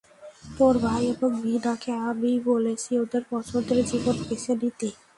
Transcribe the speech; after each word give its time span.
তোর 0.57 0.75
ভাই 0.85 1.03
এবং 1.13 1.31
ভীনাকে 1.43 1.91
আমিই 2.03 2.39
বলেছি 2.49 2.91
ওদের 3.03 3.23
পছন্দের 3.31 3.79
জীবন 3.89 4.15
বেছে 4.23 4.53
নিতে। 4.61 4.87